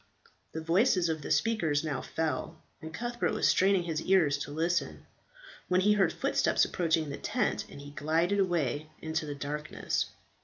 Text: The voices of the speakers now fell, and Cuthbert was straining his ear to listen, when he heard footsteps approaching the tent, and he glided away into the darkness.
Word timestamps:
The 0.53 0.61
voices 0.61 1.09
of 1.09 1.21
the 1.21 1.29
speakers 1.29 1.83
now 1.83 2.01
fell, 2.01 2.59
and 2.81 2.91
Cuthbert 2.91 3.33
was 3.35 3.47
straining 3.47 3.83
his 3.83 4.01
ear 4.01 4.27
to 4.31 4.49
listen, 4.51 5.05
when 5.67 5.81
he 5.81 5.93
heard 5.93 6.11
footsteps 6.11 6.65
approaching 6.65 7.11
the 7.11 7.17
tent, 7.17 7.65
and 7.69 7.79
he 7.79 7.91
glided 7.91 8.39
away 8.39 8.89
into 8.99 9.27
the 9.27 9.35
darkness. 9.35 10.07